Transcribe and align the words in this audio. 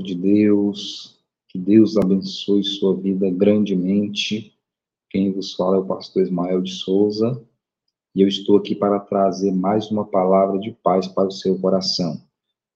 Povo 0.00 0.02
de 0.02 0.14
Deus, 0.14 1.20
que 1.46 1.58
Deus 1.58 1.98
abençoe 1.98 2.64
sua 2.64 2.96
vida 2.96 3.28
grandemente. 3.30 4.56
Quem 5.10 5.30
vos 5.30 5.52
fala 5.52 5.76
é 5.76 5.80
o 5.80 5.84
pastor 5.84 6.22
Ismael 6.22 6.62
de 6.62 6.72
Souza, 6.72 7.44
e 8.14 8.22
eu 8.22 8.28
estou 8.28 8.56
aqui 8.56 8.74
para 8.74 8.98
trazer 8.98 9.52
mais 9.52 9.90
uma 9.90 10.06
palavra 10.06 10.58
de 10.58 10.72
paz 10.82 11.06
para 11.06 11.28
o 11.28 11.30
seu 11.30 11.58
coração. 11.58 12.18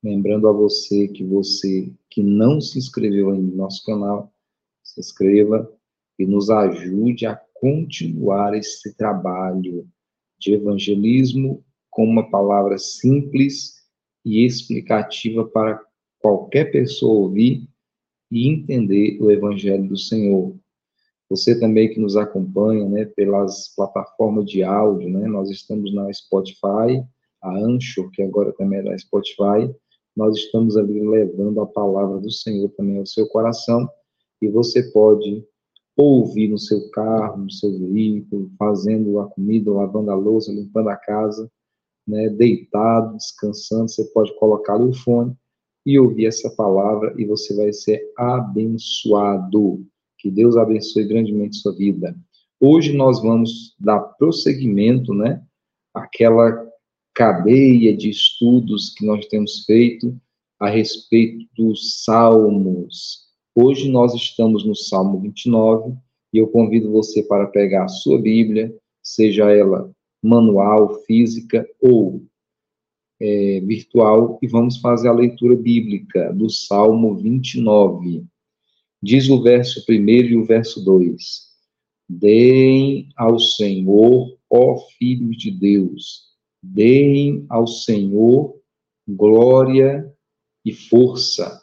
Lembrando 0.03 0.47
a 0.49 0.53
você 0.53 1.09
que 1.09 1.25
você 1.25 1.91
que 2.11 2.23
não 2.23 2.61
se 2.61 2.79
inscreveu 2.79 3.31
ainda 3.31 3.51
no 3.51 3.57
nosso 3.57 3.83
canal, 3.85 4.31
se 4.83 5.01
inscreva 5.01 5.73
e 6.19 6.27
nos 6.27 6.51
ajude 6.51 7.25
a 7.25 7.41
continuar 7.55 8.55
esse 8.55 8.95
trabalho 8.97 9.89
de 10.39 10.53
evangelismo 10.53 11.65
com 11.89 12.05
uma 12.05 12.29
palavra 12.29 12.77
simples 12.77 13.83
e 14.23 14.45
explicativa 14.45 15.47
para 15.47 15.81
qualquer 16.25 16.73
pessoa 16.73 17.25
ouvir 17.25 17.69
e 18.33 18.49
entender 18.49 19.19
o 19.21 19.31
Evangelho 19.31 19.87
do 19.87 19.99
Senhor. 19.99 20.57
Você 21.29 21.61
também 21.61 21.91
que 21.91 22.01
nos 22.01 22.17
acompanha, 22.17 22.89
né, 22.89 23.05
pelas 23.05 23.75
plataformas 23.77 24.47
de 24.47 24.63
áudio, 24.63 25.11
né, 25.11 25.27
nós 25.27 25.51
estamos 25.51 25.93
na 25.93 26.11
Spotify, 26.11 27.05
a 27.43 27.59
Anchor, 27.59 28.11
que 28.11 28.23
agora 28.23 28.55
também 28.55 28.79
é 28.79 28.83
da 28.85 28.97
Spotify, 28.97 29.71
nós 30.17 30.39
estamos 30.39 30.79
ali 30.79 30.99
levando 31.07 31.61
a 31.61 31.67
palavra 31.67 32.19
do 32.19 32.31
Senhor 32.31 32.71
também 32.71 32.97
ao 32.97 33.07
seu 33.07 33.29
coração, 33.29 33.87
e 34.41 34.49
você 34.49 34.83
pode 34.93 35.45
ouvir 35.95 36.49
no 36.49 36.59
seu 36.59 36.89
carro, 36.89 37.43
no 37.43 37.51
seu 37.51 37.71
veículo, 37.79 38.51
fazendo 38.59 39.21
a 39.21 39.27
comida, 39.27 39.71
lavando 39.71 40.11
a 40.11 40.15
louça, 40.15 40.51
limpando 40.51 40.89
a 40.89 40.97
casa, 40.97 41.53
né, 42.09 42.31
deitado, 42.31 43.15
descansando, 43.15 43.91
você 43.91 44.05
pode 44.07 44.35
colocar 44.39 44.81
o 44.81 44.91
fone 44.95 45.37
e 45.85 45.99
ouvir 45.99 46.27
essa 46.27 46.51
palavra 46.51 47.15
e 47.19 47.25
você 47.25 47.55
vai 47.55 47.73
ser 47.73 48.01
abençoado. 48.17 49.85
Que 50.19 50.31
Deus 50.31 50.57
abençoe 50.57 51.07
grandemente 51.07 51.57
sua 51.57 51.75
vida. 51.75 52.17
Hoje 52.61 52.97
nós 52.97 53.21
vamos 53.21 53.75
dar 53.79 54.01
prosseguimento, 54.01 55.13
né, 55.13 55.43
àquela 55.93 56.67
cadeia 57.15 57.97
de 57.97 58.09
estudos 58.09 58.95
que 58.95 59.05
nós 59.05 59.27
temos 59.27 59.65
feito 59.65 60.17
a 60.59 60.69
respeito 60.69 61.47
dos 61.57 62.03
salmos. 62.05 63.25
Hoje 63.55 63.91
nós 63.91 64.15
estamos 64.15 64.65
no 64.65 64.75
Salmo 64.75 65.21
29 65.21 65.95
e 66.33 66.39
eu 66.39 66.49
convido 66.49 66.91
você 66.91 67.23
para 67.23 67.47
pegar 67.47 67.85
a 67.85 67.89
sua 67.89 68.21
Bíblia, 68.21 68.75
seja 69.03 69.51
ela 69.53 69.91
manual, 70.23 71.03
física 71.03 71.69
ou 71.81 72.23
é, 73.25 73.61
virtual 73.61 74.39
e 74.43 74.47
vamos 74.47 74.77
fazer 74.77 75.09
a 75.09 75.13
leitura 75.13 75.57
bíblica 75.57 76.31
do 76.35 76.51
Salmo 76.51 77.17
29. 77.17 78.27
Diz 79.03 79.31
o 79.31 79.43
verso 79.43 79.83
1 79.89 80.09
e 80.09 80.37
o 80.37 80.45
verso 80.45 80.85
2: 80.85 81.21
Deem 82.07 83.09
ao 83.17 83.39
Senhor, 83.39 84.37
ó 84.51 84.77
filhos 84.99 85.39
de 85.39 85.51
Deus, 85.51 86.25
deem 86.63 87.47
ao 87.49 87.67
Senhor 87.67 88.55
glória 89.09 90.13
e 90.63 90.73
força. 90.73 91.63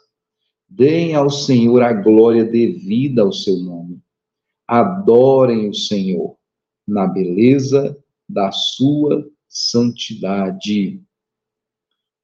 Deem 0.68 1.14
ao 1.14 1.30
Senhor 1.30 1.82
a 1.82 1.92
glória 1.92 2.44
devida 2.44 3.22
ao 3.22 3.32
seu 3.32 3.56
nome. 3.58 4.00
Adorem 4.66 5.68
o 5.68 5.74
Senhor 5.74 6.36
na 6.86 7.06
beleza 7.06 7.96
da 8.28 8.50
sua 8.50 9.28
santidade. 9.48 11.00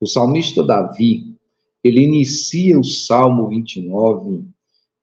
O 0.01 0.07
salmista 0.07 0.63
Davi, 0.63 1.37
ele 1.83 2.03
inicia 2.03 2.79
o 2.79 2.85
Salmo 2.85 3.49
29 3.49 4.45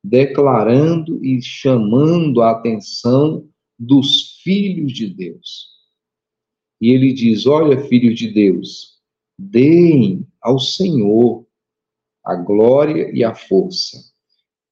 declarando 0.03 1.23
e 1.25 1.41
chamando 1.41 2.41
a 2.41 2.51
atenção 2.51 3.49
dos 3.77 4.39
filhos 4.43 4.93
de 4.93 5.09
Deus. 5.09 5.69
E 6.79 6.89
ele 6.89 7.11
diz: 7.11 7.47
Olha, 7.47 7.85
filhos 7.85 8.17
de 8.17 8.31
Deus, 8.31 8.99
deem 9.37 10.25
ao 10.39 10.59
Senhor 10.59 11.45
a 12.23 12.35
glória 12.35 13.09
e 13.11 13.23
a 13.23 13.33
força. 13.33 13.97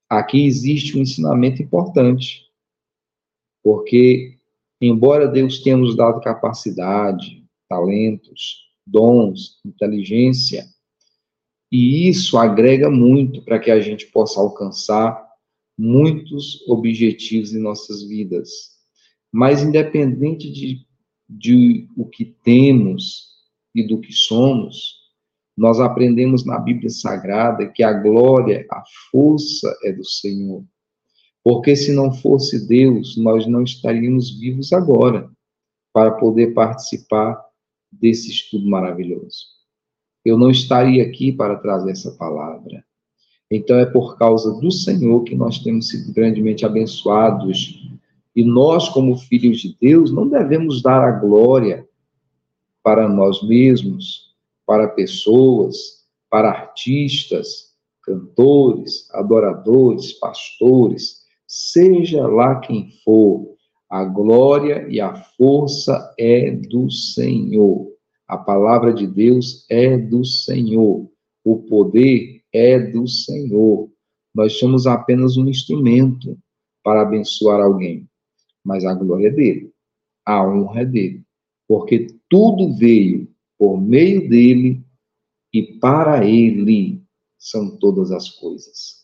Aqui 0.09 0.45
existe 0.45 0.97
um 0.97 1.01
ensinamento 1.01 1.61
importante, 1.61 2.43
porque, 3.63 4.37
embora 4.79 5.27
Deus 5.27 5.63
tenha 5.63 5.77
nos 5.77 5.95
dado 5.95 6.21
capacidade, 6.21 7.43
talentos, 7.67 8.63
dons, 8.85 9.59
inteligência, 9.65 10.65
e 11.71 12.07
isso 12.07 12.37
agrega 12.37 12.89
muito 12.89 13.41
para 13.43 13.59
que 13.59 13.71
a 13.71 13.79
gente 13.79 14.05
possa 14.07 14.39
alcançar 14.39 15.27
muitos 15.77 16.61
objetivos 16.67 17.53
em 17.53 17.59
nossas 17.59 18.03
vidas. 18.03 18.49
Mas, 19.31 19.63
independente 19.63 20.51
de, 20.51 20.85
de 21.27 21.87
o 21.97 22.05
que 22.05 22.25
temos 22.25 23.29
e 23.73 23.81
do 23.81 23.99
que 23.99 24.13
somos, 24.13 25.01
nós 25.57 25.79
aprendemos 25.79 26.45
na 26.45 26.59
Bíblia 26.59 26.89
Sagrada 26.89 27.67
que 27.67 27.81
a 27.81 27.93
glória, 27.93 28.65
a 28.71 28.83
força 29.11 29.75
é 29.83 29.91
do 29.91 30.05
Senhor. 30.05 30.63
Porque 31.43 31.75
se 31.75 31.91
não 31.91 32.11
fosse 32.11 32.67
Deus, 32.67 33.17
nós 33.17 33.47
não 33.47 33.63
estaríamos 33.63 34.39
vivos 34.39 34.71
agora 34.71 35.29
para 35.91 36.11
poder 36.11 36.53
participar 36.53 37.43
desse 37.99 38.29
estudo 38.29 38.67
maravilhoso. 38.67 39.47
Eu 40.23 40.37
não 40.37 40.49
estaria 40.49 41.03
aqui 41.03 41.31
para 41.31 41.57
trazer 41.57 41.91
essa 41.91 42.11
palavra. 42.11 42.83
Então 43.51 43.77
é 43.77 43.85
por 43.85 44.17
causa 44.17 44.59
do 44.59 44.71
Senhor 44.71 45.23
que 45.23 45.35
nós 45.35 45.59
temos 45.59 45.89
sido 45.89 46.13
grandemente 46.13 46.65
abençoados. 46.65 47.91
E 48.35 48.43
nós, 48.43 48.89
como 48.89 49.17
filhos 49.17 49.59
de 49.59 49.77
Deus, 49.79 50.11
não 50.11 50.27
devemos 50.27 50.81
dar 50.81 51.03
a 51.03 51.11
glória 51.11 51.87
para 52.81 53.07
nós 53.07 53.41
mesmos, 53.43 54.33
para 54.65 54.87
pessoas, 54.87 56.03
para 56.29 56.49
artistas, 56.49 57.73
cantores, 58.01 59.09
adoradores, 59.13 60.13
pastores, 60.13 61.23
seja 61.47 62.27
lá 62.27 62.59
quem 62.59 62.89
for, 63.03 63.53
a 63.93 64.03
glória 64.03 64.87
e 64.89 64.99
a 64.99 65.13
força 65.13 66.15
é 66.17 66.49
do 66.49 66.89
Senhor. 66.89 67.91
A 68.27 68.35
palavra 68.35 68.91
de 68.91 69.05
Deus 69.05 69.67
é 69.69 69.95
do 69.95 70.25
Senhor. 70.25 71.07
O 71.45 71.59
poder 71.59 72.41
é 72.51 72.79
do 72.79 73.07
Senhor. 73.07 73.91
Nós 74.33 74.53
somos 74.53 74.87
apenas 74.87 75.37
um 75.37 75.47
instrumento 75.47 76.35
para 76.83 77.03
abençoar 77.03 77.61
alguém. 77.61 78.09
Mas 78.65 78.83
a 78.83 78.95
glória 78.95 79.27
é 79.27 79.31
dele. 79.31 79.71
A 80.25 80.43
honra 80.43 80.81
é 80.81 80.85
dele. 80.85 81.21
Porque 81.67 82.07
tudo 82.27 82.73
veio 82.75 83.27
por 83.59 83.79
meio 83.79 84.27
dele 84.27 84.83
e 85.53 85.61
para 85.61 86.25
ele 86.25 86.99
são 87.37 87.77
todas 87.77 88.11
as 88.11 88.27
coisas. 88.27 89.03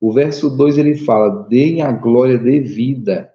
O 0.00 0.12
verso 0.12 0.56
2 0.56 0.78
ele 0.78 0.98
fala: 0.98 1.48
deem 1.48 1.82
a 1.82 1.90
glória 1.90 2.38
devida 2.38 3.33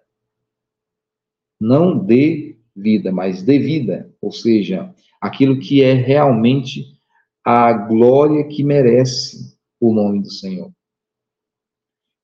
não 1.60 1.98
de 1.98 2.58
vida, 2.76 3.12
mas 3.12 3.44
de 3.44 3.60
vida, 3.60 4.14
ou 4.22 4.32
seja, 4.32 4.94
aquilo 5.20 5.60
que 5.60 5.84
é 5.84 5.94
realmente 5.94 6.98
a 7.44 7.74
glória 7.74 8.48
que 8.48 8.64
merece 8.64 9.58
o 9.80 9.94
nome 9.94 10.22
do 10.22 10.32
Senhor. 10.32 10.72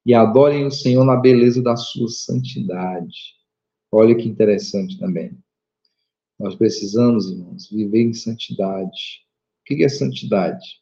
E 0.06 0.14
adorem 0.14 0.66
o 0.66 0.72
Senhor 0.72 1.04
na 1.04 1.16
beleza 1.16 1.62
da 1.62 1.76
sua 1.76 2.08
santidade. 2.08 3.36
Olha 3.92 4.16
que 4.16 4.28
interessante 4.28 5.00
também. 5.00 5.38
Nós 6.40 6.56
precisamos, 6.56 7.30
irmãos, 7.32 7.70
viver 7.70 8.04
em 8.04 8.14
santidade. 8.14 9.24
O 9.62 9.66
que 9.66 9.84
é 9.84 9.90
santidade? 9.90 10.80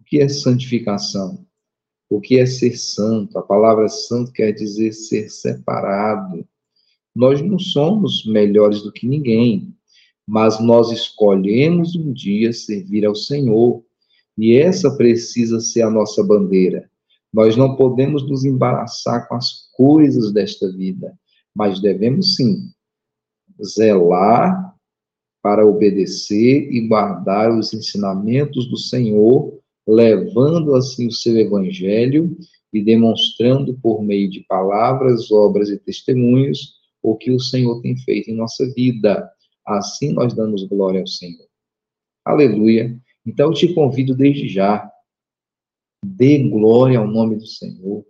O 0.00 0.04
que 0.04 0.20
é 0.20 0.28
santificação? 0.28 1.44
O 2.08 2.20
que 2.20 2.38
é 2.38 2.46
ser 2.46 2.76
santo? 2.76 3.38
A 3.38 3.42
palavra 3.42 3.88
santo 3.88 4.30
quer 4.30 4.52
dizer 4.52 4.92
ser 4.92 5.30
separado, 5.30 6.46
nós 7.14 7.40
não 7.40 7.58
somos 7.58 8.24
melhores 8.26 8.82
do 8.82 8.90
que 8.90 9.06
ninguém, 9.06 9.72
mas 10.26 10.58
nós 10.58 10.90
escolhemos 10.90 11.94
um 11.94 12.12
dia 12.12 12.52
servir 12.52 13.04
ao 13.04 13.14
Senhor, 13.14 13.82
e 14.36 14.56
essa 14.56 14.90
precisa 14.96 15.60
ser 15.60 15.82
a 15.82 15.90
nossa 15.90 16.24
bandeira. 16.24 16.90
Nós 17.32 17.56
não 17.56 17.76
podemos 17.76 18.28
nos 18.28 18.44
embaraçar 18.44 19.28
com 19.28 19.36
as 19.36 19.68
coisas 19.76 20.32
desta 20.32 20.70
vida, 20.72 21.16
mas 21.54 21.80
devemos 21.80 22.34
sim 22.34 22.70
zelar 23.64 24.74
para 25.40 25.64
obedecer 25.64 26.72
e 26.72 26.88
guardar 26.88 27.56
os 27.56 27.72
ensinamentos 27.72 28.66
do 28.66 28.76
Senhor, 28.76 29.60
levando 29.86 30.74
assim 30.74 31.06
o 31.06 31.12
seu 31.12 31.36
evangelho 31.36 32.36
e 32.72 32.82
demonstrando 32.82 33.74
por 33.74 34.02
meio 34.02 34.28
de 34.28 34.40
palavras, 34.48 35.30
obras 35.30 35.68
e 35.68 35.78
testemunhos 35.78 36.83
o 37.04 37.16
que 37.16 37.30
o 37.30 37.38
Senhor 37.38 37.80
tem 37.82 37.96
feito 37.98 38.30
em 38.30 38.34
nossa 38.34 38.66
vida. 38.72 39.30
Assim 39.64 40.12
nós 40.12 40.34
damos 40.34 40.64
glória 40.64 41.00
ao 41.00 41.06
Senhor. 41.06 41.46
Aleluia. 42.24 42.98
Então 43.26 43.48
eu 43.48 43.54
te 43.54 43.72
convido 43.74 44.14
desde 44.14 44.48
já 44.48 44.90
dê 46.04 46.38
glória 46.48 46.98
ao 46.98 47.06
nome 47.06 47.36
do 47.36 47.46
Senhor, 47.46 48.04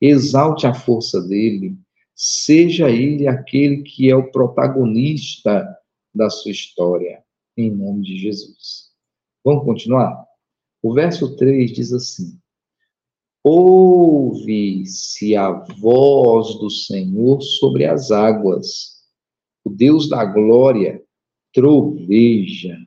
exalte 0.00 0.66
a 0.66 0.74
força 0.74 1.20
dele, 1.22 1.76
seja 2.14 2.90
ele 2.90 3.26
aquele 3.26 3.82
que 3.82 4.10
é 4.10 4.14
o 4.14 4.30
protagonista 4.30 5.66
da 6.14 6.28
sua 6.28 6.50
história, 6.50 7.24
em 7.56 7.70
nome 7.70 8.02
de 8.02 8.18
Jesus. 8.18 8.90
Vamos 9.44 9.64
continuar? 9.64 10.26
O 10.82 10.92
verso 10.92 11.36
3 11.36 11.72
diz 11.72 11.92
assim: 11.92 12.38
Ouve-se 13.44 15.36
a 15.36 15.50
voz 15.50 16.54
do 16.58 16.70
Senhor 16.70 17.40
sobre 17.40 17.84
as 17.86 18.10
águas, 18.10 18.98
o 19.64 19.70
Deus 19.70 20.08
da 20.08 20.24
glória 20.24 21.02
troveja, 21.52 22.78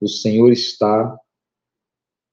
o 0.00 0.08
Senhor 0.08 0.50
está 0.52 1.18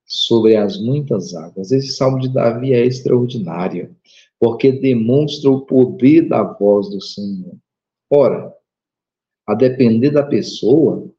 sobre 0.04 0.56
as 0.56 0.78
muitas 0.80 1.34
águas. 1.34 1.72
Esse 1.72 1.88
salmo 1.88 2.20
de 2.20 2.28
Davi 2.28 2.72
é 2.72 2.84
extraordinário, 2.84 3.96
porque 4.38 4.72
demonstra 4.72 5.50
o 5.50 5.66
poder 5.66 6.28
da 6.28 6.42
voz 6.42 6.88
do 6.88 7.00
Senhor. 7.00 7.56
Ora, 8.10 8.54
a 9.46 9.54
depender 9.54 10.10
da 10.10 10.22
pessoa, 10.22 11.10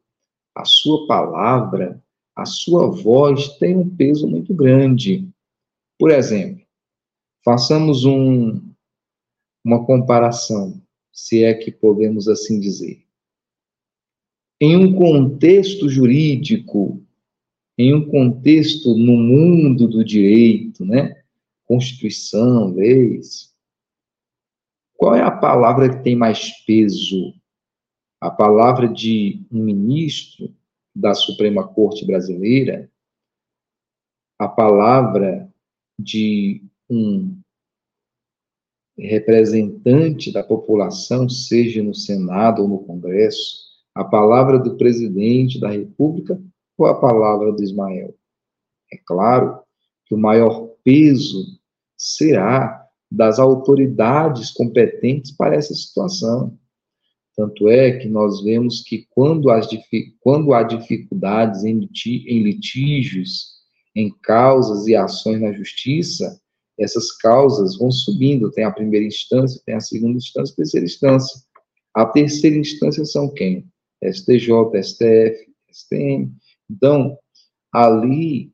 a 0.56 0.66
sua 0.66 1.06
palavra, 1.08 2.02
a 2.36 2.46
sua 2.46 2.90
voz 2.90 3.58
tem 3.58 3.76
um 3.76 3.90
peso 3.96 4.28
muito 4.28 4.54
grande. 4.54 5.28
Por 5.98 6.12
exemplo, 6.12 6.66
façamos 7.44 8.06
um, 8.06 8.62
uma 9.64 9.86
comparação, 9.86 10.82
se 11.12 11.44
é 11.44 11.54
que 11.54 11.72
podemos 11.72 12.28
assim 12.28 12.60
dizer. 12.60 13.04
Em 14.62 14.76
um 14.76 14.96
contexto 14.96 15.90
jurídico, 15.90 17.04
em 17.78 17.94
um 17.94 18.10
contexto 18.10 18.96
no 18.96 19.16
mundo 19.16 19.88
do 19.88 20.04
direito, 20.04 20.84
né? 20.86 21.24
Constituição, 21.66 22.74
leis. 22.74 23.56
Qual 24.96 25.16
é 25.16 25.22
a 25.22 25.32
palavra 25.32 25.96
que 25.96 26.04
tem 26.04 26.16
mais 26.16 26.52
peso? 26.66 27.34
A 28.20 28.32
palavra 28.32 28.88
de 28.88 29.46
um 29.52 29.64
ministro 29.64 30.56
da 30.96 31.14
Suprema 31.14 31.68
Corte 31.68 32.06
Brasileira? 32.06 32.92
A 34.40 34.48
palavra 34.48 35.47
de 35.98 36.64
um 36.90 37.40
representante 38.98 40.32
da 40.32 40.44
população, 40.44 41.30
seja 41.30 41.84
no 41.84 41.94
Senado 41.94 42.64
ou 42.64 42.68
no 42.68 42.80
Congresso, 42.80 43.68
a 43.94 44.04
palavra 44.04 44.60
do 44.60 44.76
presidente 44.76 45.60
da 45.60 45.70
República 45.70 46.42
ou 46.78 46.86
a 46.86 47.00
palavra 47.00 47.52
do 47.52 47.64
Ismael? 47.64 48.16
É 48.92 48.98
claro 49.06 49.62
que 50.06 50.16
o 50.16 50.18
maior 50.18 50.70
peso 50.84 51.60
será 51.98 52.88
das 53.10 53.40
autoridades 53.40 54.52
competentes 54.52 55.32
para 55.32 55.56
essa 55.56 55.74
situação. 55.74 56.58
Tanto 57.36 57.68
é 57.68 57.98
que 57.98 58.08
nós 58.08 58.44
vemos 58.44 58.82
que 58.82 59.08
quando, 59.10 59.50
as, 59.50 59.68
quando 60.20 60.54
há 60.54 60.64
dificuldades 60.64 61.64
em, 61.64 61.88
em 62.06 62.44
litígios, 62.44 63.57
em 63.98 64.12
causas 64.22 64.86
e 64.86 64.96
ações 64.96 65.42
na 65.42 65.52
justiça, 65.52 66.40
essas 66.80 67.12
causas 67.14 67.80
vão 67.80 67.90
subindo. 67.90 68.52
Tem 68.52 68.64
a 68.64 68.72
primeira 68.72 69.04
instância, 69.04 69.60
tem 69.66 69.74
a 69.74 69.80
segunda 69.80 70.18
instância, 70.18 70.56
terceira 70.56 70.86
instância. 70.86 71.42
A 71.96 72.06
terceira 72.06 72.56
instância 72.56 73.04
são 73.06 73.28
quem? 73.34 73.66
STJ, 74.04 74.52
STF, 74.84 75.52
STM. 75.72 76.32
Então, 76.70 77.18
ali 77.74 78.52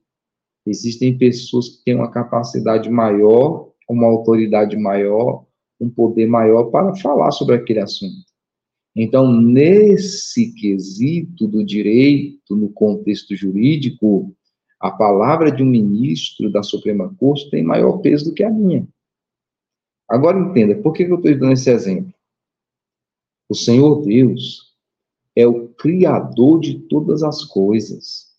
existem 0.66 1.18
pessoas 1.18 1.68
que 1.68 1.84
têm 1.84 1.96
uma 1.96 2.10
capacidade 2.10 2.90
maior, 2.90 3.70
uma 3.90 4.08
autoridade 4.08 4.78
maior, 4.78 5.46
um 5.78 5.90
poder 5.90 6.26
maior 6.26 6.72
para 6.72 6.96
falar 6.96 7.32
sobre 7.32 7.56
aquele 7.56 7.82
assunto. 7.82 8.24
Então, 8.96 9.30
nesse 9.30 10.54
quesito 10.54 11.50
do 11.50 11.66
direito, 11.66 12.56
no 12.56 12.70
contexto 12.70 13.36
jurídico, 13.36 14.34
a 14.84 14.92
palavra 14.92 15.50
de 15.50 15.64
um 15.64 15.66
ministro 15.66 16.52
da 16.52 16.62
Suprema 16.62 17.16
Corte 17.18 17.50
tem 17.50 17.64
maior 17.64 18.00
peso 18.00 18.26
do 18.26 18.34
que 18.34 18.44
a 18.44 18.50
minha. 18.50 18.86
Agora 20.10 20.38
entenda, 20.38 20.76
por 20.76 20.92
que 20.92 21.04
eu 21.04 21.16
estou 21.16 21.40
dando 21.40 21.54
esse 21.54 21.70
exemplo? 21.70 22.14
O 23.48 23.56
Senhor 23.56 24.04
Deus 24.04 24.76
é 25.38 25.48
o 25.48 25.70
Criador 25.70 26.60
de 26.60 26.80
todas 26.80 27.24
as 27.24 27.46
coisas. 27.46 28.36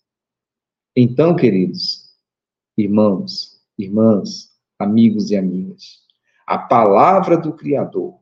Então, 0.95 1.35
queridos, 1.35 2.15
irmãos, 2.77 3.59
irmãs, 3.75 4.55
amigos 4.77 5.31
e 5.31 5.35
amigas, 5.35 6.03
a 6.45 6.59
palavra 6.59 7.39
do 7.39 7.53
Criador, 7.53 8.19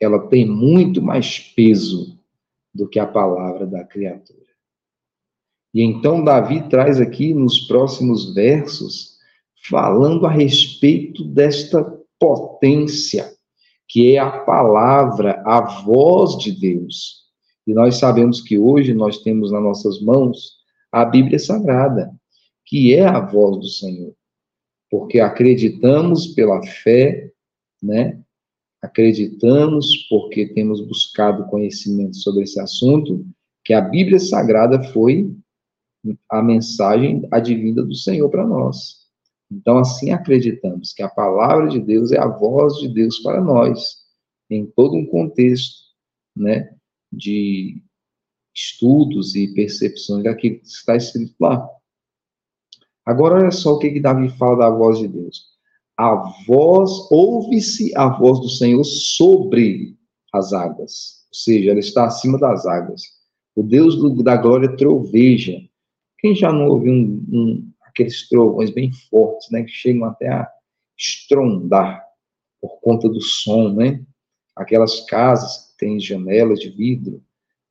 ela 0.00 0.26
tem 0.28 0.48
muito 0.48 1.02
mais 1.02 1.38
peso 1.38 2.18
do 2.74 2.88
que 2.88 2.98
a 2.98 3.06
palavra 3.06 3.66
da 3.66 3.84
criatura. 3.84 4.45
E 5.76 5.82
então 5.82 6.24
Davi 6.24 6.66
traz 6.70 6.98
aqui 6.98 7.34
nos 7.34 7.60
próximos 7.66 8.32
versos, 8.32 9.18
falando 9.68 10.24
a 10.24 10.30
respeito 10.30 11.22
desta 11.22 11.84
potência, 12.18 13.30
que 13.86 14.14
é 14.14 14.18
a 14.18 14.38
palavra, 14.38 15.42
a 15.44 15.82
voz 15.82 16.38
de 16.38 16.50
Deus. 16.50 17.26
E 17.66 17.74
nós 17.74 17.96
sabemos 17.96 18.40
que 18.40 18.56
hoje 18.56 18.94
nós 18.94 19.18
temos 19.18 19.52
nas 19.52 19.62
nossas 19.62 20.00
mãos 20.00 20.52
a 20.90 21.04
Bíblia 21.04 21.38
Sagrada, 21.38 22.10
que 22.64 22.94
é 22.94 23.06
a 23.06 23.20
voz 23.20 23.58
do 23.58 23.68
Senhor. 23.68 24.14
Porque 24.90 25.20
acreditamos 25.20 26.28
pela 26.28 26.62
fé, 26.64 27.30
né? 27.82 28.18
Acreditamos 28.80 30.06
porque 30.08 30.46
temos 30.54 30.80
buscado 30.80 31.44
conhecimento 31.48 32.16
sobre 32.16 32.44
esse 32.44 32.58
assunto, 32.58 33.26
que 33.62 33.74
a 33.74 33.82
Bíblia 33.82 34.18
Sagrada 34.18 34.82
foi 34.82 35.36
a 36.30 36.42
mensagem 36.42 37.26
advinda 37.30 37.82
do 37.82 37.94
Senhor 37.94 38.28
para 38.28 38.46
nós. 38.46 39.06
Então, 39.50 39.78
assim 39.78 40.10
acreditamos 40.10 40.92
que 40.92 41.02
a 41.02 41.08
palavra 41.08 41.68
de 41.68 41.80
Deus 41.80 42.12
é 42.12 42.18
a 42.18 42.26
voz 42.26 42.74
de 42.74 42.88
Deus 42.88 43.18
para 43.20 43.40
nós, 43.40 43.98
em 44.50 44.66
todo 44.66 44.94
um 44.94 45.06
contexto, 45.06 45.76
né, 46.36 46.74
de 47.12 47.82
estudos 48.54 49.34
e 49.34 49.54
percepções 49.54 50.24
daquilo 50.24 50.60
que 50.60 50.66
está 50.66 50.96
escrito 50.96 51.34
lá. 51.40 51.68
Agora, 53.04 53.36
olha 53.36 53.50
só 53.50 53.74
o 53.74 53.78
que, 53.78 53.90
que 53.90 54.00
Davi 54.00 54.28
fala 54.36 54.56
da 54.58 54.70
voz 54.70 54.98
de 54.98 55.06
Deus. 55.06 55.44
A 55.96 56.14
voz, 56.46 56.90
ouve-se 57.10 57.96
a 57.96 58.08
voz 58.08 58.40
do 58.40 58.48
Senhor 58.48 58.82
sobre 58.84 59.96
as 60.32 60.52
águas, 60.52 61.24
ou 61.30 61.34
seja, 61.34 61.70
ela 61.70 61.80
está 61.80 62.06
acima 62.06 62.38
das 62.38 62.66
águas. 62.66 63.02
O 63.54 63.62
Deus 63.62 63.96
da 64.22 64.36
glória 64.36 64.76
troveja. 64.76 65.58
Quem 66.18 66.34
já 66.34 66.52
não 66.52 66.68
ouviu 66.68 66.92
um, 66.92 67.24
um, 67.32 67.70
aqueles 67.82 68.28
trovões 68.28 68.70
bem 68.70 68.90
fortes, 69.10 69.50
né, 69.50 69.62
que 69.62 69.70
chegam 69.70 70.04
até 70.06 70.28
a 70.28 70.48
estrondar 70.98 72.02
por 72.60 72.80
conta 72.80 73.08
do 73.08 73.20
som, 73.20 73.72
né? 73.72 74.02
Aquelas 74.54 75.00
casas 75.02 75.68
que 75.68 75.76
têm 75.78 76.00
janelas 76.00 76.58
de 76.58 76.70
vidro, 76.70 77.22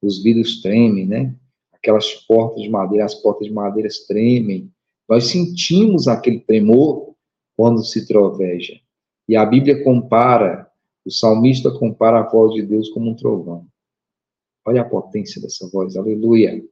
os 0.01 0.21
vidros 0.21 0.61
tremem, 0.61 1.05
né? 1.05 1.35
Aquelas 1.73 2.13
portas 2.13 2.61
de 2.61 2.69
madeira, 2.69 3.05
as 3.05 3.15
portas 3.15 3.47
de 3.47 3.53
madeira 3.53 3.89
tremem. 4.07 4.71
Nós 5.09 5.27
sentimos 5.27 6.07
aquele 6.07 6.39
tremor 6.39 7.15
quando 7.57 7.83
se 7.83 8.07
troveja. 8.07 8.79
E 9.27 9.35
a 9.35 9.45
Bíblia 9.45 9.83
compara, 9.83 10.69
o 11.03 11.11
salmista 11.11 11.71
compara 11.71 12.19
a 12.19 12.29
voz 12.29 12.53
de 12.53 12.61
Deus 12.61 12.89
como 12.89 13.11
um 13.11 13.15
trovão. 13.15 13.67
Olha 14.65 14.81
a 14.81 14.85
potência 14.89 15.41
dessa 15.41 15.67
voz, 15.69 15.95
aleluia. 15.95 16.63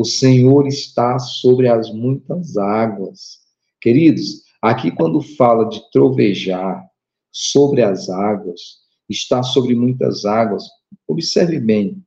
O 0.00 0.04
Senhor 0.06 0.66
está 0.66 1.18
sobre 1.18 1.68
as 1.68 1.92
muitas 1.92 2.56
águas. 2.56 3.40
Queridos, 3.82 4.44
aqui 4.62 4.90
quando 4.90 5.20
fala 5.20 5.68
de 5.68 5.78
trovejar 5.90 6.82
sobre 7.30 7.82
as 7.82 8.08
águas, 8.08 8.78
está 9.10 9.42
sobre 9.42 9.74
muitas 9.74 10.24
águas, 10.24 10.64
observe 11.06 11.60
bem 11.60 12.02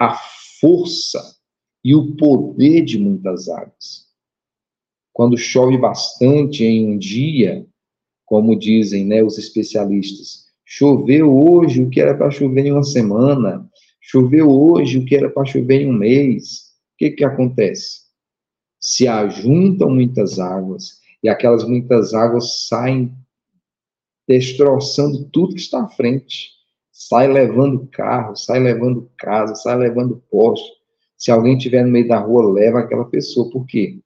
a 0.00 0.18
força 0.60 1.22
e 1.84 1.94
o 1.94 2.16
poder 2.16 2.84
de 2.84 2.98
muitas 2.98 3.48
águas. 3.48 4.08
Quando 5.12 5.38
chove 5.38 5.78
bastante 5.78 6.64
em 6.64 6.92
um 6.92 6.98
dia, 6.98 7.64
como 8.26 8.58
dizem 8.58 9.04
né, 9.04 9.22
os 9.22 9.38
especialistas, 9.38 10.46
choveu 10.64 11.32
hoje 11.32 11.84
o 11.84 11.88
que 11.88 12.00
era 12.00 12.18
para 12.18 12.32
chover 12.32 12.66
em 12.66 12.72
uma 12.72 12.82
semana, 12.82 13.64
choveu 14.00 14.50
hoje 14.50 14.98
o 14.98 15.04
que 15.04 15.14
era 15.14 15.30
para 15.30 15.44
chover 15.44 15.82
em 15.82 15.90
um 15.90 15.96
mês 15.96 16.67
que, 16.98 17.10
que 17.10 17.24
acontece? 17.24 18.02
Se 18.80 19.08
ajuntam 19.08 19.90
muitas 19.90 20.38
águas 20.38 20.98
e 21.22 21.28
aquelas 21.28 21.64
muitas 21.64 22.12
águas 22.12 22.66
saem 22.66 23.12
destroçando 24.26 25.24
tudo 25.30 25.54
que 25.54 25.60
está 25.60 25.84
à 25.84 25.88
frente. 25.88 26.50
Sai 26.92 27.28
levando 27.28 27.88
carro, 27.92 28.36
sai 28.36 28.60
levando 28.60 29.10
casa, 29.16 29.54
sai 29.54 29.78
levando 29.78 30.22
posto. 30.30 30.76
Se 31.16 31.30
alguém 31.30 31.56
estiver 31.56 31.84
no 31.84 31.90
meio 31.90 32.08
da 32.08 32.18
rua, 32.18 32.52
leva 32.52 32.80
aquela 32.80 33.04
pessoa. 33.04 33.50
Por 33.50 33.64
quê? 33.66 34.00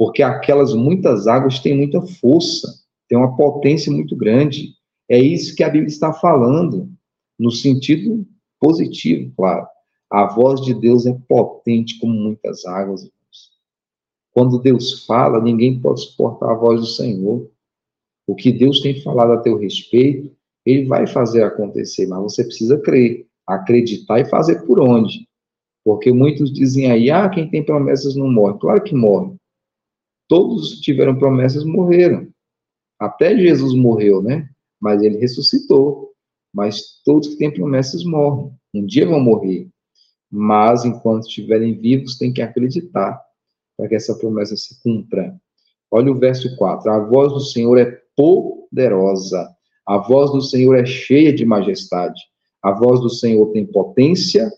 porque 0.00 0.22
aquelas 0.22 0.72
muitas 0.72 1.26
águas 1.26 1.58
têm 1.58 1.76
muita 1.76 2.00
força, 2.00 2.66
têm 3.06 3.18
uma 3.18 3.36
potência 3.36 3.92
muito 3.92 4.16
grande. 4.16 4.70
É 5.06 5.18
isso 5.18 5.54
que 5.54 5.62
a 5.62 5.68
Bíblia 5.68 5.88
está 5.88 6.10
falando, 6.10 6.90
no 7.38 7.50
sentido 7.50 8.26
positivo, 8.58 9.30
claro. 9.36 9.66
A 10.10 10.26
voz 10.26 10.60
de 10.62 10.74
Deus 10.74 11.06
é 11.06 11.16
potente 11.28 12.00
como 12.00 12.12
muitas 12.12 12.64
águas. 12.64 13.08
Quando 14.32 14.58
Deus 14.58 15.04
fala, 15.06 15.40
ninguém 15.40 15.80
pode 15.80 16.00
suportar 16.00 16.50
a 16.50 16.56
voz 16.56 16.80
do 16.80 16.86
Senhor. 16.86 17.48
O 18.26 18.34
que 18.34 18.50
Deus 18.50 18.80
tem 18.80 19.00
falado 19.02 19.32
a 19.32 19.40
teu 19.40 19.56
respeito, 19.56 20.34
ele 20.66 20.86
vai 20.86 21.06
fazer 21.06 21.44
acontecer, 21.44 22.08
mas 22.08 22.22
você 22.22 22.44
precisa 22.44 22.80
crer, 22.80 23.26
acreditar 23.46 24.18
e 24.18 24.24
fazer 24.24 24.66
por 24.66 24.80
onde. 24.80 25.28
Porque 25.84 26.12
muitos 26.12 26.52
dizem 26.52 26.90
aí, 26.90 27.08
ah, 27.10 27.28
quem 27.28 27.48
tem 27.48 27.64
promessas 27.64 28.16
não 28.16 28.30
morre. 28.30 28.58
Claro 28.58 28.82
que 28.82 28.94
morre. 28.94 29.36
Todos 30.28 30.74
que 30.74 30.80
tiveram 30.82 31.18
promessas 31.18 31.64
morreram. 31.64 32.28
Até 32.98 33.36
Jesus 33.36 33.74
morreu, 33.74 34.20
né? 34.20 34.48
Mas 34.80 35.02
ele 35.02 35.18
ressuscitou. 35.18 36.10
Mas 36.52 37.00
todos 37.04 37.28
que 37.28 37.36
têm 37.36 37.52
promessas 37.52 38.04
morrem. 38.04 38.52
Um 38.74 38.84
dia 38.84 39.06
vão 39.06 39.20
morrer 39.20 39.68
mas 40.30 40.84
enquanto 40.84 41.26
estiverem 41.26 41.74
vivos, 41.74 42.16
tem 42.16 42.32
que 42.32 42.40
acreditar 42.40 43.20
para 43.76 43.88
que 43.88 43.94
essa 43.94 44.14
promessa 44.14 44.56
se 44.56 44.80
cumpra. 44.82 45.34
Olha 45.90 46.12
o 46.12 46.18
verso 46.18 46.54
4: 46.56 46.90
A 46.90 46.98
voz 47.00 47.32
do 47.32 47.40
Senhor 47.40 47.76
é 47.78 48.00
poderosa, 48.14 49.48
a 49.84 49.98
voz 49.98 50.30
do 50.30 50.40
Senhor 50.40 50.76
é 50.76 50.86
cheia 50.86 51.32
de 51.32 51.44
majestade, 51.44 52.20
a 52.62 52.70
voz 52.70 53.00
do 53.00 53.10
Senhor 53.10 53.50
tem 53.52 53.66
potência, 53.66 54.52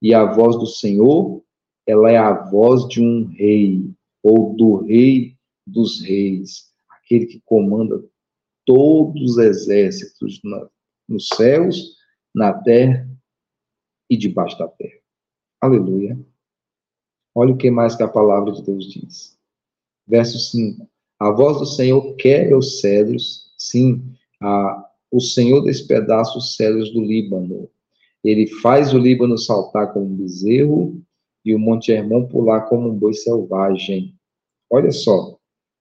e 0.00 0.14
a 0.14 0.24
voz 0.24 0.56
do 0.56 0.66
Senhor, 0.66 1.42
ela 1.86 2.10
é 2.10 2.16
a 2.16 2.32
voz 2.32 2.86
de 2.86 3.00
um 3.00 3.24
rei, 3.24 3.90
ou 4.22 4.54
do 4.54 4.84
rei 4.84 5.34
dos 5.66 6.00
reis, 6.02 6.66
aquele 6.90 7.26
que 7.26 7.42
comanda 7.44 8.02
todos 8.64 9.32
os 9.32 9.38
exércitos 9.38 10.40
nos 11.08 11.28
céus, 11.28 11.96
na 12.34 12.52
terra 12.52 13.08
e 14.14 14.18
debaixo 14.18 14.58
da 14.58 14.68
terra. 14.68 14.98
Aleluia. 15.60 16.18
Olha 17.34 17.52
o 17.52 17.56
que 17.56 17.70
mais 17.70 17.96
que 17.96 18.02
a 18.02 18.08
palavra 18.08 18.52
de 18.52 18.62
Deus 18.62 18.90
diz. 18.92 19.38
Verso 20.06 20.38
5. 20.38 20.88
A 21.18 21.30
voz 21.30 21.58
do 21.58 21.66
Senhor 21.66 22.14
quebra 22.16 22.56
os 22.56 22.80
cedros, 22.80 23.52
sim, 23.56 24.02
a, 24.40 24.84
o 25.10 25.20
Senhor 25.20 25.62
despedaça 25.62 26.36
os 26.36 26.56
cedros 26.56 26.92
do 26.92 27.00
Líbano. 27.00 27.68
Ele 28.22 28.46
faz 28.46 28.92
o 28.92 28.98
Líbano 28.98 29.38
saltar 29.38 29.92
como 29.92 30.06
um 30.06 30.16
bezerro 30.16 31.02
e 31.44 31.54
o 31.54 31.58
Monte 31.58 31.92
Hermon 31.92 32.26
pular 32.26 32.62
como 32.62 32.88
um 32.88 32.94
boi 32.94 33.12
selvagem. 33.12 34.14
Olha 34.70 34.90
só, 34.90 35.38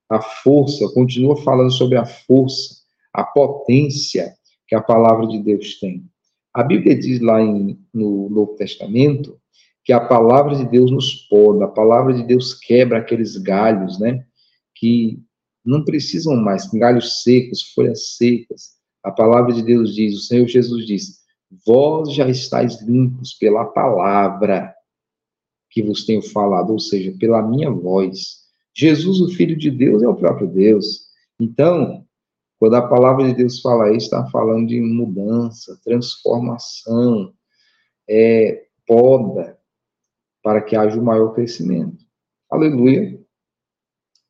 a 0.09 0.21
força, 0.21 0.87
continua 0.93 1.35
falando 1.37 1.71
sobre 1.71 1.97
a 1.97 2.05
força, 2.05 2.75
a 3.13 3.23
potência 3.23 4.35
que 4.67 4.75
a 4.75 4.81
palavra 4.81 5.27
de 5.27 5.39
Deus 5.39 5.79
tem. 5.79 6.05
A 6.53 6.61
Bíblia 6.63 6.97
diz 6.97 7.19
lá 7.19 7.41
em, 7.41 7.79
no 7.93 8.29
Novo 8.29 8.55
Testamento 8.55 9.39
que 9.83 9.91
a 9.91 9.99
palavra 9.99 10.55
de 10.55 10.65
Deus 10.65 10.91
nos 10.91 11.27
poda, 11.27 11.65
a 11.65 11.69
palavra 11.69 12.13
de 12.13 12.23
Deus 12.23 12.53
quebra 12.53 12.99
aqueles 12.99 13.35
galhos, 13.37 13.99
né? 13.99 14.25
Que 14.75 15.21
não 15.65 15.83
precisam 15.83 16.35
mais, 16.35 16.67
galhos 16.67 17.23
secos, 17.23 17.63
folhas 17.73 18.15
secas. 18.15 18.73
A 19.03 19.11
palavra 19.11 19.51
de 19.51 19.61
Deus 19.63 19.93
diz, 19.95 20.15
o 20.15 20.21
Senhor 20.21 20.47
Jesus 20.47 20.85
diz: 20.85 21.23
Vós 21.65 22.13
já 22.13 22.29
estáis 22.29 22.81
limpos 22.81 23.33
pela 23.33 23.65
palavra 23.65 24.73
que 25.69 25.81
vos 25.81 26.05
tenho 26.05 26.21
falado, 26.21 26.71
ou 26.71 26.79
seja, 26.79 27.13
pela 27.19 27.41
minha 27.41 27.71
voz. 27.71 28.43
Jesus, 28.75 29.19
o 29.19 29.29
Filho 29.29 29.57
de 29.57 29.71
Deus, 29.71 30.03
é 30.03 30.07
o 30.07 30.15
próprio 30.15 30.47
Deus. 30.47 31.07
Então, 31.39 32.05
quando 32.63 32.75
a 32.75 32.87
palavra 32.87 33.27
de 33.27 33.33
Deus 33.33 33.59
fala 33.59 33.89
isso, 33.89 34.05
está 34.05 34.25
falando 34.27 34.67
de 34.69 34.79
mudança, 34.79 35.77
transformação, 35.83 37.33
é, 38.09 38.67
poda, 38.87 39.59
para 40.41 40.61
que 40.61 40.73
haja 40.73 40.97
o 40.97 41.03
maior 41.03 41.33
crescimento. 41.33 42.05
Aleluia. 42.49 43.21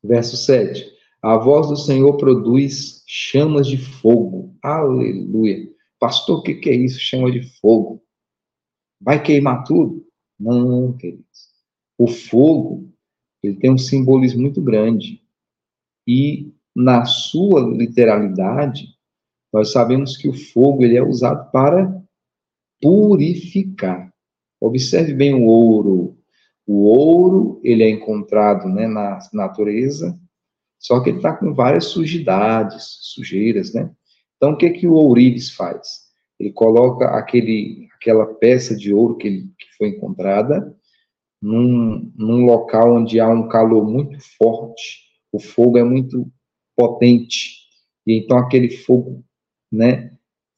Verso 0.02 0.36
7. 0.36 0.84
A 1.22 1.36
voz 1.36 1.68
do 1.68 1.76
Senhor 1.76 2.16
produz 2.16 3.04
chamas 3.06 3.68
de 3.68 3.78
fogo. 3.78 4.56
Aleluia. 4.60 5.72
Pastor, 6.00 6.40
o 6.40 6.42
que, 6.42 6.54
que 6.54 6.70
é 6.70 6.74
isso? 6.74 6.98
Chama 6.98 7.30
de 7.30 7.40
fogo. 7.60 8.02
Vai 9.00 9.22
queimar 9.22 9.62
tudo? 9.62 10.04
Não, 10.40 10.92
queridos. 10.96 11.52
O 11.96 12.08
fogo, 12.08 12.92
ele 13.40 13.54
tem 13.54 13.70
um 13.70 13.78
simbolismo 13.78 14.42
muito 14.42 14.60
grande. 14.60 15.22
E 16.04 16.52
na 16.74 17.04
sua 17.04 17.60
literalidade, 17.60 18.88
nós 19.52 19.70
sabemos 19.72 20.16
que 20.16 20.28
o 20.28 20.32
fogo 20.32 20.82
ele 20.82 20.96
é 20.96 21.02
usado 21.02 21.50
para 21.52 22.02
purificar. 22.80 24.12
Observe 24.60 25.14
bem 25.14 25.34
o 25.34 25.44
ouro. 25.44 26.18
O 26.66 26.84
ouro 26.84 27.60
ele 27.62 27.84
é 27.84 27.90
encontrado 27.90 28.68
né, 28.68 28.86
na 28.88 29.18
natureza, 29.32 30.18
só 30.78 31.00
que 31.00 31.10
ele 31.10 31.18
está 31.18 31.34
com 31.34 31.54
várias 31.54 31.86
sujidades, 31.86 32.98
sujeiras, 33.02 33.72
né? 33.72 33.90
Então, 34.36 34.52
o 34.52 34.56
que 34.56 34.70
que 34.70 34.86
o 34.86 34.94
ourives 34.94 35.50
faz? 35.50 36.04
Ele 36.38 36.52
coloca 36.52 37.06
aquele, 37.16 37.88
aquela 37.94 38.26
peça 38.26 38.76
de 38.76 38.92
ouro 38.92 39.16
que, 39.16 39.28
ele, 39.28 39.42
que 39.58 39.66
foi 39.78 39.88
encontrada 39.88 40.74
num, 41.40 42.12
num 42.16 42.44
local 42.44 42.96
onde 42.96 43.20
há 43.20 43.28
um 43.28 43.48
calor 43.48 43.86
muito 43.86 44.18
forte, 44.36 45.04
o 45.32 45.38
fogo 45.38 45.78
é 45.78 45.84
muito 45.84 46.30
potente. 46.76 47.64
E 48.06 48.18
então 48.18 48.38
aquele 48.38 48.70
fogo, 48.70 49.24
né, 49.70 50.12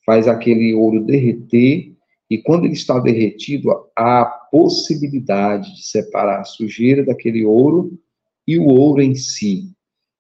faz 0.04 0.28
aquele 0.28 0.74
ouro 0.74 1.04
derreter, 1.04 1.96
e 2.28 2.38
quando 2.38 2.64
ele 2.64 2.74
está 2.74 2.98
derretido, 2.98 3.70
há 3.96 4.22
a 4.22 4.24
possibilidade 4.24 5.74
de 5.74 5.86
separar 5.86 6.40
a 6.40 6.44
sujeira 6.44 7.04
daquele 7.04 7.44
ouro 7.44 7.98
e 8.46 8.58
o 8.58 8.66
ouro 8.66 9.00
em 9.00 9.14
si. 9.14 9.70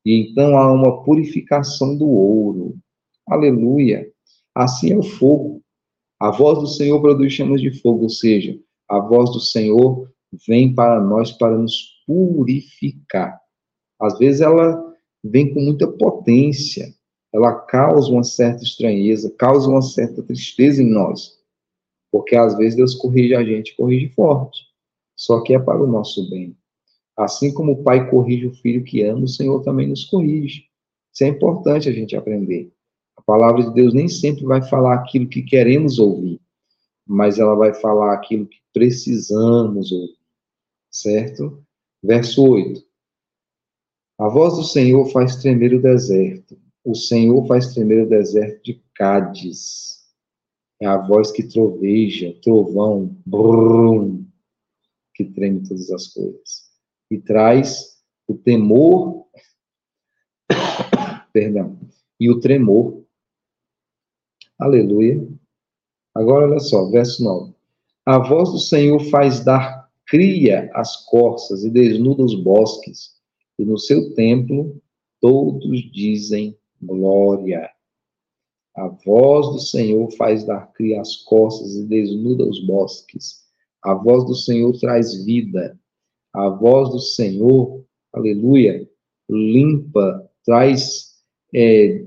E 0.04 0.14
então 0.20 0.56
há 0.56 0.72
uma 0.72 1.02
purificação 1.02 1.96
do 1.96 2.08
ouro. 2.08 2.76
Aleluia. 3.26 4.08
Assim 4.54 4.92
é 4.92 4.96
o 4.96 5.02
fogo. 5.02 5.60
A 6.20 6.30
voz 6.30 6.60
do 6.60 6.66
Senhor 6.66 7.00
produz 7.00 7.32
chamas 7.32 7.60
de 7.60 7.72
fogo, 7.80 8.04
ou 8.04 8.08
seja, 8.08 8.58
a 8.88 9.00
voz 9.00 9.30
do 9.32 9.40
Senhor 9.40 10.08
vem 10.46 10.72
para 10.72 11.00
nós 11.00 11.32
para 11.32 11.58
nos 11.58 12.02
purificar. 12.06 13.38
Às 14.00 14.16
vezes 14.18 14.40
ela 14.40 14.82
vem 15.28 15.52
com 15.52 15.60
muita 15.60 15.86
potência, 15.86 16.94
ela 17.32 17.52
causa 17.52 18.10
uma 18.10 18.24
certa 18.24 18.62
estranheza, 18.62 19.34
causa 19.38 19.68
uma 19.68 19.82
certa 19.82 20.22
tristeza 20.22 20.82
em 20.82 20.88
nós, 20.88 21.38
porque 22.10 22.34
às 22.34 22.56
vezes 22.56 22.76
Deus 22.76 22.94
corrige 22.94 23.34
a 23.34 23.44
gente, 23.44 23.76
corrige 23.76 24.08
forte, 24.14 24.62
só 25.14 25.40
que 25.42 25.54
é 25.54 25.58
para 25.58 25.82
o 25.82 25.86
nosso 25.86 26.28
bem. 26.30 26.56
Assim 27.16 27.52
como 27.52 27.72
o 27.72 27.82
pai 27.82 28.08
corrige 28.10 28.46
o 28.46 28.54
filho 28.54 28.84
que 28.84 29.02
ama, 29.02 29.24
o 29.24 29.28
Senhor 29.28 29.62
também 29.62 29.86
nos 29.86 30.04
corrige. 30.04 30.64
Isso 31.12 31.24
é 31.24 31.28
importante 31.28 31.88
a 31.88 31.92
gente 31.92 32.14
aprender. 32.14 32.70
A 33.16 33.22
palavra 33.22 33.62
de 33.62 33.72
Deus 33.72 33.94
nem 33.94 34.08
sempre 34.08 34.44
vai 34.44 34.62
falar 34.62 34.94
aquilo 34.94 35.28
que 35.28 35.42
queremos 35.42 35.98
ouvir, 35.98 36.38
mas 37.06 37.38
ela 37.38 37.54
vai 37.54 37.72
falar 37.72 38.12
aquilo 38.12 38.46
que 38.46 38.58
precisamos 38.72 39.90
ouvir. 39.90 40.16
Certo? 40.90 41.62
Verso 42.02 42.46
8. 42.46 42.82
A 44.18 44.28
voz 44.28 44.56
do 44.56 44.64
Senhor 44.64 45.10
faz 45.10 45.36
tremer 45.36 45.74
o 45.74 45.82
deserto. 45.82 46.58
O 46.82 46.94
Senhor 46.94 47.46
faz 47.46 47.74
tremer 47.74 48.04
o 48.04 48.08
deserto 48.08 48.64
de 48.64 48.82
Cádiz. 48.94 50.06
É 50.80 50.86
a 50.86 50.96
voz 50.96 51.30
que 51.30 51.42
troveja, 51.42 52.34
trovão, 52.42 53.14
brum, 53.26 54.26
que 55.14 55.24
treme 55.24 55.68
todas 55.68 55.90
as 55.90 56.06
coisas. 56.08 56.70
E 57.10 57.18
traz 57.18 57.98
o 58.26 58.34
temor, 58.34 59.26
perdão, 61.32 61.78
e 62.18 62.30
o 62.30 62.40
tremor. 62.40 63.04
Aleluia. 64.58 65.28
Agora 66.14 66.46
olha 66.46 66.60
só, 66.60 66.90
verso 66.90 67.22
9. 67.22 67.54
A 68.06 68.18
voz 68.18 68.50
do 68.50 68.58
Senhor 68.58 68.98
faz 69.10 69.44
dar 69.44 69.90
cria 70.06 70.70
às 70.72 71.04
corças 71.04 71.64
e 71.64 71.70
desnuda 71.70 72.24
os 72.24 72.34
bosques 72.34 73.15
e 73.58 73.64
no 73.64 73.78
seu 73.78 74.14
templo 74.14 74.80
todos 75.20 75.90
dizem 75.92 76.56
glória. 76.80 77.70
A 78.76 78.88
voz 78.88 79.46
do 79.48 79.58
Senhor 79.58 80.10
faz 80.12 80.44
dar 80.44 80.70
cria 80.72 81.00
as 81.00 81.16
costas 81.16 81.74
e 81.74 81.86
desnuda 81.86 82.44
os 82.44 82.64
bosques. 82.66 83.46
A 83.82 83.94
voz 83.94 84.24
do 84.26 84.34
Senhor 84.34 84.78
traz 84.78 85.24
vida. 85.24 85.78
A 86.32 86.48
voz 86.50 86.90
do 86.90 87.00
Senhor, 87.00 87.84
aleluia, 88.12 88.86
limpa, 89.30 90.28
traz. 90.44 91.14
É, 91.54 92.04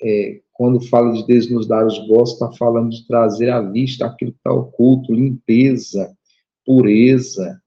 é, 0.00 0.40
quando 0.52 0.80
fala 0.88 1.12
de 1.12 1.26
desnudar 1.26 1.86
os 1.86 1.98
bosques, 2.06 2.34
está 2.34 2.52
falando 2.52 2.90
de 2.90 3.06
trazer 3.06 3.50
à 3.50 3.60
vista 3.60 4.06
aquilo 4.06 4.32
que 4.32 4.38
está 4.38 4.52
oculto, 4.52 5.12
limpeza, 5.12 6.16
pureza, 6.64 7.61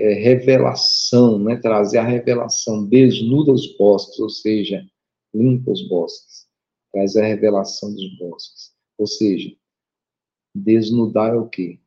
é, 0.00 0.14
revelação, 0.14 1.38
né? 1.38 1.56
trazer 1.56 1.98
a 1.98 2.04
revelação, 2.04 2.86
desnuda 2.86 3.52
os 3.52 3.76
bosques, 3.76 4.18
ou 4.18 4.30
seja, 4.30 4.86
limpa 5.34 5.70
os 5.70 5.86
bosques, 5.88 6.48
trazer 6.92 7.22
a 7.22 7.26
revelação 7.26 7.94
dos 7.94 8.18
bosques. 8.18 8.74
Ou 8.98 9.06
seja, 9.06 9.54
desnudar 10.54 11.34
é 11.34 11.38
o 11.38 11.48
quê? 11.48 11.78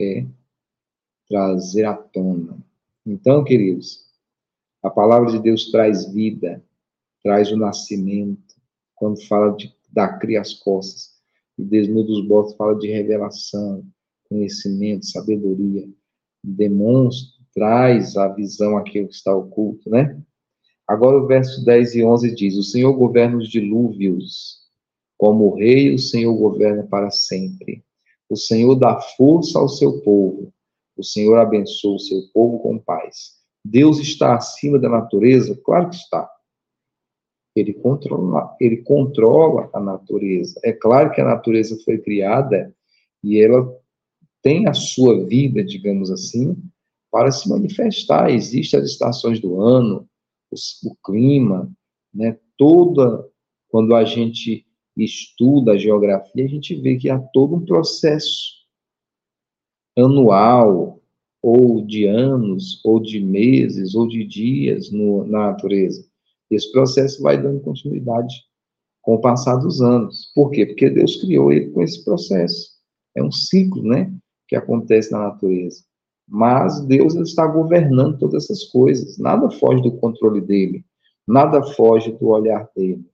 É 0.00 0.26
trazer 1.28 1.84
à 1.84 1.94
tona. 1.94 2.58
Então, 3.06 3.44
queridos, 3.44 4.10
a 4.82 4.90
palavra 4.90 5.30
de 5.30 5.38
Deus 5.38 5.70
traz 5.70 6.12
vida, 6.12 6.64
traz 7.22 7.50
o 7.52 7.56
nascimento. 7.56 8.56
Quando 8.94 9.24
fala 9.26 9.56
de 9.56 9.74
dar 9.88 10.18
cria 10.18 10.40
as 10.40 10.54
costas, 10.54 11.20
e 11.58 11.64
desnuda 11.64 12.10
os 12.10 12.26
bosques, 12.26 12.56
fala 12.56 12.78
de 12.78 12.88
revelação, 12.88 13.86
conhecimento, 14.30 15.06
sabedoria, 15.06 15.88
demonstra, 16.42 17.40
traz 17.52 18.16
a 18.16 18.28
visão 18.28 18.78
àquilo 18.78 19.08
que 19.08 19.14
está 19.14 19.34
oculto, 19.34 19.90
né? 19.90 20.16
Agora 20.86 21.18
o 21.18 21.26
verso 21.26 21.64
10 21.64 21.96
e 21.96 22.04
11 22.04 22.34
diz: 22.34 22.56
O 22.56 22.62
Senhor 22.62 22.92
governa 22.92 23.38
os 23.38 23.48
dilúvios, 23.48 24.60
como 25.18 25.54
rei, 25.56 25.92
o 25.92 25.98
Senhor 25.98 26.34
governa 26.34 26.84
para 26.84 27.10
sempre. 27.10 27.84
O 28.28 28.36
Senhor 28.36 28.76
dá 28.76 29.00
força 29.00 29.58
ao 29.58 29.68
seu 29.68 30.00
povo, 30.00 30.52
o 30.96 31.02
Senhor 31.02 31.36
abençoa 31.38 31.96
o 31.96 31.98
seu 31.98 32.22
povo 32.32 32.60
com 32.60 32.78
paz. 32.78 33.40
Deus 33.64 33.98
está 33.98 34.36
acima 34.36 34.78
da 34.78 34.88
natureza? 34.88 35.60
Claro 35.64 35.90
que 35.90 35.96
está. 35.96 36.30
Ele 37.54 37.74
controla, 37.74 38.56
ele 38.60 38.78
controla 38.78 39.68
a 39.74 39.80
natureza. 39.80 40.58
É 40.64 40.72
claro 40.72 41.10
que 41.10 41.20
a 41.20 41.24
natureza 41.24 41.76
foi 41.84 41.98
criada 41.98 42.74
e 43.22 43.40
ela 43.40 43.79
tem 44.42 44.66
a 44.66 44.74
sua 44.74 45.24
vida, 45.26 45.62
digamos 45.64 46.10
assim, 46.10 46.56
para 47.10 47.30
se 47.30 47.48
manifestar. 47.48 48.30
Existem 48.30 48.80
as 48.80 48.90
estações 48.90 49.40
do 49.40 49.60
ano, 49.60 50.08
o, 50.84 50.96
clima, 51.04 51.70
né? 52.12 52.38
Toda 52.56 53.28
quando 53.68 53.94
a 53.94 54.04
gente 54.04 54.66
estuda 54.96 55.72
a 55.72 55.78
geografia, 55.78 56.44
a 56.44 56.48
gente 56.48 56.74
vê 56.74 56.96
que 56.96 57.08
há 57.08 57.18
todo 57.18 57.54
um 57.54 57.64
processo 57.64 58.60
anual, 59.96 61.00
ou 61.42 61.84
de 61.84 62.04
anos, 62.04 62.80
ou 62.84 63.00
de 63.00 63.20
meses, 63.20 63.94
ou 63.94 64.06
de 64.06 64.24
dias 64.24 64.90
no, 64.90 65.24
na 65.24 65.52
natureza. 65.52 66.04
Esse 66.50 66.70
processo 66.72 67.22
vai 67.22 67.40
dando 67.40 67.60
continuidade 67.60 68.34
com 69.02 69.14
o 69.14 69.20
passar 69.20 69.56
dos 69.56 69.80
anos. 69.80 70.30
Por 70.34 70.50
quê? 70.50 70.66
Porque 70.66 70.90
Deus 70.90 71.16
criou 71.16 71.52
ele 71.52 71.70
com 71.70 71.82
esse 71.82 72.04
processo. 72.04 72.72
É 73.16 73.22
um 73.22 73.32
ciclo, 73.32 73.82
né? 73.82 74.12
Que 74.50 74.56
acontece 74.56 75.12
na 75.12 75.20
natureza. 75.20 75.84
Mas 76.28 76.80
Deus 76.80 77.14
está 77.14 77.46
governando 77.46 78.18
todas 78.18 78.44
essas 78.44 78.64
coisas. 78.64 79.16
Nada 79.16 79.48
foge 79.48 79.80
do 79.80 79.92
controle 79.92 80.40
dele. 80.40 80.84
Nada 81.26 81.62
foge 81.62 82.10
do 82.10 82.28
olhar 82.28 82.68
dele. 82.74 83.06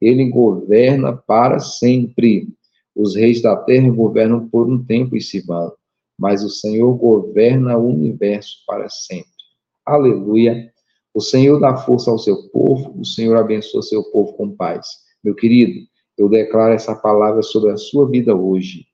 Ele 0.00 0.28
governa 0.30 1.12
para 1.16 1.58
sempre. 1.58 2.48
Os 2.94 3.16
reis 3.16 3.42
da 3.42 3.56
terra 3.56 3.90
governam 3.90 4.48
por 4.48 4.68
um 4.68 4.84
tempo 4.84 5.16
e 5.16 5.20
se 5.20 5.40
vão, 5.40 5.72
mas 6.16 6.44
o 6.44 6.48
Senhor 6.48 6.94
governa 6.94 7.76
o 7.76 7.88
universo 7.88 8.58
para 8.64 8.88
sempre. 8.88 9.32
Aleluia. 9.84 10.72
O 11.12 11.20
Senhor 11.20 11.58
dá 11.58 11.76
força 11.76 12.12
ao 12.12 12.18
seu 12.20 12.48
povo, 12.50 12.94
o 13.00 13.04
Senhor 13.04 13.36
abençoa 13.36 13.82
seu 13.82 14.04
povo 14.12 14.34
com 14.34 14.54
paz. 14.54 14.86
Meu 15.24 15.34
querido, 15.34 15.80
eu 16.16 16.28
declaro 16.28 16.72
essa 16.72 16.94
palavra 16.94 17.42
sobre 17.42 17.72
a 17.72 17.76
sua 17.76 18.08
vida 18.08 18.36
hoje. 18.36 18.86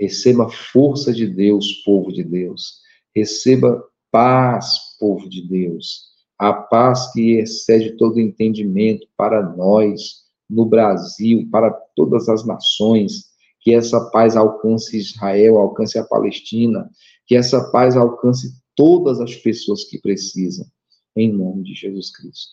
Receba 0.00 0.50
força 0.50 1.12
de 1.12 1.26
Deus, 1.26 1.82
povo 1.84 2.12
de 2.12 2.24
Deus. 2.24 2.80
Receba 3.14 3.84
paz, 4.10 4.96
povo 4.98 5.28
de 5.28 5.46
Deus. 5.46 6.12
A 6.38 6.52
paz 6.52 7.12
que 7.12 7.38
excede 7.38 7.96
todo 7.96 8.20
entendimento 8.20 9.06
para 9.16 9.42
nós, 9.56 10.24
no 10.50 10.66
Brasil, 10.66 11.48
para 11.50 11.70
todas 11.94 12.28
as 12.28 12.44
nações. 12.44 13.32
Que 13.60 13.72
essa 13.72 14.10
paz 14.10 14.36
alcance 14.36 14.96
Israel, 14.98 15.58
alcance 15.58 15.98
a 15.98 16.04
Palestina. 16.04 16.90
Que 17.26 17.36
essa 17.36 17.70
paz 17.70 17.96
alcance 17.96 18.52
todas 18.74 19.20
as 19.20 19.36
pessoas 19.36 19.84
que 19.84 19.98
precisam. 20.00 20.66
Em 21.16 21.32
nome 21.32 21.62
de 21.62 21.74
Jesus 21.74 22.10
Cristo. 22.14 22.52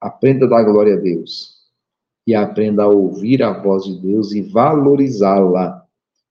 Aprenda 0.00 0.46
a 0.46 0.48
dar 0.48 0.62
glória 0.64 0.94
a 0.94 0.98
Deus 0.98 1.59
e 2.30 2.34
aprenda 2.34 2.84
a 2.84 2.88
ouvir 2.88 3.42
a 3.42 3.52
voz 3.60 3.82
de 3.82 3.98
Deus 3.98 4.30
e 4.30 4.40
valorizá-la, 4.40 5.84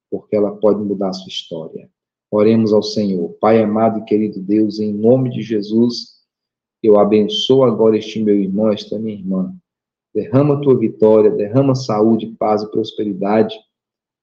porque 0.09 0.33
ela 0.33 0.55
pode 0.55 0.81
mudar 0.81 1.09
a 1.09 1.13
sua 1.13 1.27
história. 1.27 1.89
Oremos 2.31 2.71
ao 2.71 2.81
Senhor. 2.81 3.35
Pai 3.41 3.61
amado 3.61 3.99
e 3.99 4.05
querido 4.05 4.39
Deus, 4.39 4.79
em 4.79 4.93
nome 4.93 5.29
de 5.29 5.41
Jesus, 5.41 6.19
eu 6.81 6.97
abençoo 6.97 7.65
agora 7.65 7.97
este 7.97 8.23
meu 8.23 8.39
irmão, 8.39 8.71
esta 8.71 8.97
minha 8.97 9.13
irmã. 9.13 9.53
Derrama 10.15 10.55
a 10.55 10.61
tua 10.61 10.77
vitória, 10.77 11.31
derrama 11.31 11.75
saúde, 11.75 12.27
paz 12.39 12.63
e 12.63 12.71
prosperidade 12.71 13.59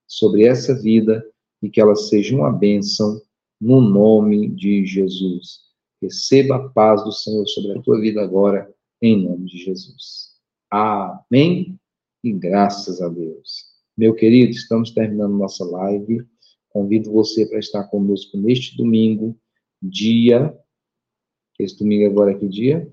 sobre 0.09 0.45
essa 0.45 0.75
vida 0.81 1.23
e 1.63 1.69
que 1.69 1.79
ela 1.79 1.95
seja 1.95 2.35
uma 2.35 2.51
bênção 2.51 3.21
no 3.61 3.83
nome 3.83 4.49
de 4.49 4.87
Jesus. 4.87 5.59
Receba 6.01 6.57
a 6.57 6.69
paz 6.71 7.05
do 7.05 7.13
Senhor 7.13 7.47
sobre 7.47 7.79
a 7.79 7.83
tua 7.83 8.01
vida 8.01 8.23
agora, 8.23 8.75
em 9.03 9.23
nome 9.23 9.45
de 9.45 9.59
Jesus. 9.59 10.36
Amém 10.71 11.79
e 12.25 12.33
graças 12.33 13.01
a 13.01 13.09
Deus. 13.09 13.67
Meu 13.97 14.15
querido, 14.15 14.51
estamos 14.51 14.91
terminando 14.91 15.39
nossa 15.39 15.65
live. 15.65 16.27
Convido 16.71 17.13
você 17.13 17.47
para 17.47 17.61
estar 17.61 17.85
conosco 17.85 18.37
neste 18.37 18.77
domingo, 18.77 19.39
dia. 19.81 20.59
Esse 21.59 21.79
domingo 21.79 22.07
agora 22.07 22.33
é 22.33 22.35
que 22.35 22.49
dia? 22.49 22.93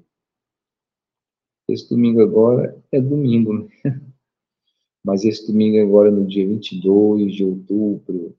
Esse 1.68 1.90
domingo 1.90 2.22
agora 2.22 2.80
é 2.92 3.02
domingo, 3.02 3.54
né? 3.54 3.68
Mas 5.04 5.26
esse 5.26 5.48
domingo 5.48 5.82
agora, 5.82 6.12
no 6.12 6.28
dia 6.28 6.48
22 6.48 7.34
de 7.34 7.44
outubro, 7.44 8.38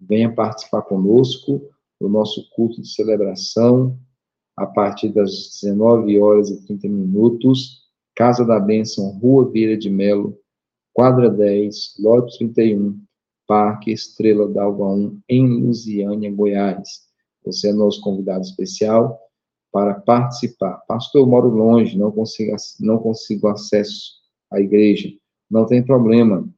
venha 0.00 0.34
participar 0.34 0.82
conosco 0.82 1.70
do 2.00 2.08
nosso 2.08 2.48
culto 2.50 2.80
de 2.80 2.88
celebração, 2.88 4.00
a 4.56 4.66
partir 4.66 5.10
das 5.10 5.60
19 5.60 6.18
horas 6.18 6.50
e 6.50 6.66
30 6.66 6.88
minutos 6.88 7.81
Casa 8.14 8.44
da 8.44 8.60
Bênção, 8.60 9.18
Rua 9.18 9.50
Vieira 9.50 9.76
de 9.76 9.88
Melo, 9.88 10.38
quadra 10.92 11.30
10, 11.30 11.94
lote 11.98 12.38
31, 12.38 13.02
Parque 13.46 13.90
Estrela 13.90 14.46
d'Alva 14.48 14.86
1, 14.86 15.20
em 15.28 15.46
Lusiânia, 15.62 16.30
Goiás. 16.30 16.88
Você 17.44 17.70
é 17.70 17.72
nosso 17.72 18.00
convidado 18.00 18.42
especial 18.42 19.18
para 19.72 19.94
participar. 19.94 20.82
Pastor, 20.86 21.22
eu 21.22 21.26
moro 21.26 21.48
longe, 21.48 21.98
não 21.98 22.12
consigo, 22.12 22.54
não 22.80 22.98
consigo 22.98 23.48
acesso 23.48 24.12
à 24.50 24.60
igreja. 24.60 25.10
Não 25.50 25.66
tem 25.66 25.82
problema. 25.82 26.48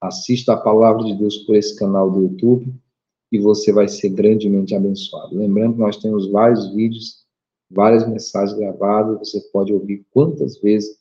Assista 0.00 0.54
a 0.54 0.60
palavra 0.60 1.04
de 1.04 1.14
Deus 1.14 1.38
por 1.38 1.54
esse 1.54 1.76
canal 1.76 2.10
do 2.10 2.22
YouTube 2.22 2.74
e 3.30 3.38
você 3.38 3.72
vai 3.72 3.86
ser 3.86 4.08
grandemente 4.08 4.74
abençoado. 4.74 5.36
Lembrando 5.36 5.74
que 5.74 5.80
nós 5.80 5.96
temos 5.98 6.30
vários 6.30 6.74
vídeos 6.74 7.21
várias 7.72 8.08
mensagens 8.08 8.58
gravadas, 8.58 9.18
você 9.18 9.40
pode 9.52 9.72
ouvir 9.72 10.04
quantas 10.10 10.60
vezes 10.60 10.96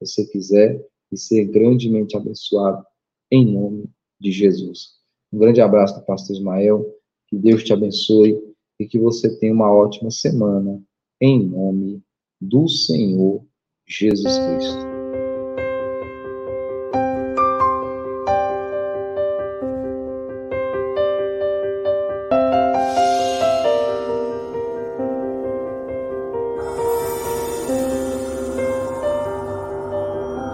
você 0.00 0.24
quiser 0.26 0.84
e 1.10 1.16
ser 1.16 1.44
grandemente 1.46 2.16
abençoado 2.16 2.84
em 3.30 3.44
nome 3.44 3.88
de 4.20 4.32
Jesus. 4.32 4.96
Um 5.32 5.38
grande 5.38 5.60
abraço 5.60 5.98
do 5.98 6.04
pastor 6.04 6.36
Ismael, 6.36 6.84
que 7.28 7.36
Deus 7.36 7.62
te 7.64 7.72
abençoe 7.72 8.38
e 8.78 8.86
que 8.86 8.98
você 8.98 9.34
tenha 9.38 9.52
uma 9.52 9.72
ótima 9.72 10.10
semana 10.10 10.80
em 11.20 11.44
nome 11.44 12.02
do 12.40 12.68
Senhor 12.68 13.44
Jesus 13.86 14.38
Cristo. 14.38 14.85